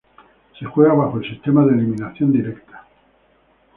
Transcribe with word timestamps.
Se 0.57 0.65
juega 0.65 0.95
bajo 0.95 1.19
el 1.19 1.29
sistema 1.29 1.63
de 1.63 1.73
eliminación 1.73 2.31
directa. 2.31 2.87